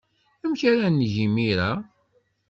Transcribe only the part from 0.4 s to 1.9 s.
Amek ara neg imir-a?